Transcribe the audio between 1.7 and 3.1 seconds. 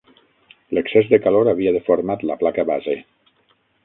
deformat la placa base.